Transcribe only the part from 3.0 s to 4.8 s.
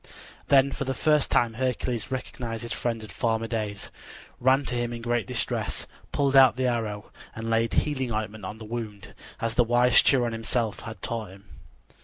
of former days, ran to